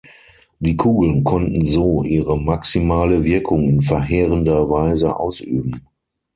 Die 0.57 0.75
Kugeln 0.75 1.23
konnten 1.23 1.63
so 1.63 2.01
ihre 2.01 2.35
maximale 2.35 3.23
Wirkung 3.23 3.69
in 3.69 3.81
verheerender 3.83 4.67
Weise 4.67 5.15
ausüben. 5.17 5.85